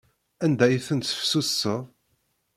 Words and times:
Anda 0.43 0.63
ay 0.67 0.77
ten-tesseftutseḍ? 0.87 1.83